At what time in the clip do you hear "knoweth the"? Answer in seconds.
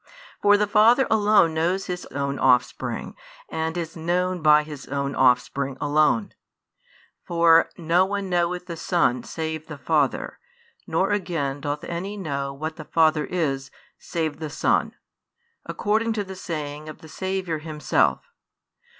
8.27-8.75